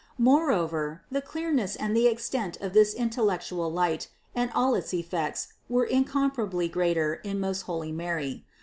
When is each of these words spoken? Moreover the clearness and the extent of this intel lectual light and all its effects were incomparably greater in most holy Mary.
Moreover 0.17 1.03
the 1.11 1.21
clearness 1.21 1.75
and 1.75 1.95
the 1.95 2.07
extent 2.07 2.57
of 2.59 2.73
this 2.73 2.95
intel 2.95 3.23
lectual 3.27 3.71
light 3.71 4.07
and 4.33 4.49
all 4.55 4.73
its 4.73 4.95
effects 4.95 5.53
were 5.69 5.85
incomparably 5.85 6.67
greater 6.67 7.21
in 7.23 7.39
most 7.39 7.61
holy 7.69 7.91
Mary. 7.91 8.43